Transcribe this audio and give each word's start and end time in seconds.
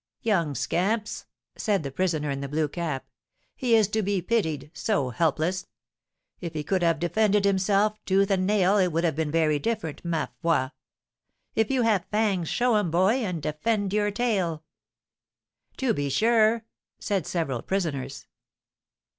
"Young 0.23 0.55
scamps!" 0.55 1.27
said 1.55 1.83
the 1.83 1.91
prisoner 1.91 2.31
in 2.31 2.41
the 2.41 2.47
blue 2.49 2.67
cap; 2.67 3.05
"he 3.55 3.75
is 3.75 3.87
to 3.89 4.01
be 4.01 4.19
pitied, 4.19 4.71
so 4.73 5.11
helpless. 5.11 5.67
If 6.39 6.53
he 6.55 6.63
could 6.63 6.81
have 6.81 6.97
defended 6.97 7.45
himself, 7.45 8.03
tooth 8.05 8.31
and 8.31 8.47
nail, 8.47 8.79
it 8.79 8.87
would 8.87 9.03
have 9.03 9.15
been 9.15 9.29
very 9.29 9.59
different, 9.59 10.03
ma 10.03 10.25
foi! 10.41 10.71
If 11.53 11.69
you 11.69 11.83
have 11.83 12.07
fangs, 12.09 12.49
show 12.49 12.77
'em, 12.77 12.89
boy, 12.89 13.17
and 13.23 13.43
defend 13.43 13.93
your 13.93 14.09
tail!" 14.09 14.63
"To 15.77 15.93
be 15.93 16.09
sure!" 16.09 16.65
said 16.97 17.27
several 17.27 17.61
prisoners. 17.61 18.25